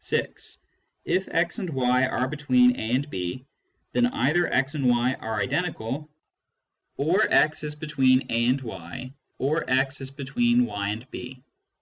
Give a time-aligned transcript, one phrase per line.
[0.00, 0.58] (6)
[1.04, 3.46] If x and y are between a and b,
[3.92, 6.10] then either * and y are identical,
[6.96, 11.40] or x is between a and y, or x is between y and b.